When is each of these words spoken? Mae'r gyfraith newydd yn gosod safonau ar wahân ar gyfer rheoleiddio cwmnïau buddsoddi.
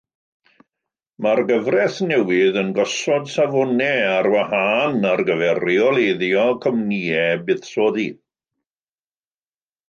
Mae'r 1.25 1.41
gyfraith 1.49 1.99
newydd 2.11 2.57
yn 2.61 2.71
gosod 2.77 3.29
safonau 3.33 4.07
ar 4.13 4.29
wahân 4.37 4.97
ar 5.11 5.23
gyfer 5.29 5.61
rheoleiddio 5.67 6.47
cwmnïau 6.65 7.45
buddsoddi. 7.51 8.09